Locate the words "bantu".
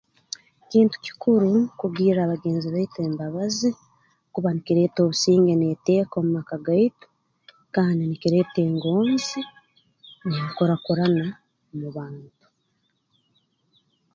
11.95-12.35